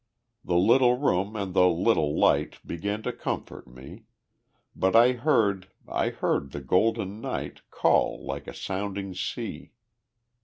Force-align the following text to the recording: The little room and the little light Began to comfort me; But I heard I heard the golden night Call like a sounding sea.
The 0.43 0.57
little 0.57 0.97
room 0.97 1.35
and 1.35 1.53
the 1.53 1.67
little 1.67 2.17
light 2.19 2.57
Began 2.65 3.03
to 3.03 3.13
comfort 3.13 3.67
me; 3.67 4.05
But 4.75 4.95
I 4.95 5.11
heard 5.11 5.67
I 5.87 6.09
heard 6.09 6.53
the 6.53 6.59
golden 6.59 7.21
night 7.21 7.61
Call 7.69 8.25
like 8.25 8.47
a 8.47 8.53
sounding 8.55 9.13
sea. 9.13 9.73